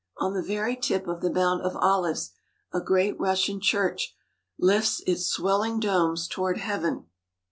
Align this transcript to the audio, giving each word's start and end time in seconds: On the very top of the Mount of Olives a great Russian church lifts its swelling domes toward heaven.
On 0.17 0.33
the 0.33 0.41
very 0.41 0.75
top 0.75 1.07
of 1.07 1.21
the 1.21 1.29
Mount 1.31 1.61
of 1.61 1.75
Olives 1.75 2.31
a 2.73 2.81
great 2.81 3.19
Russian 3.19 3.61
church 3.61 4.15
lifts 4.57 4.99
its 5.05 5.27
swelling 5.27 5.79
domes 5.79 6.27
toward 6.27 6.57
heaven. 6.57 7.05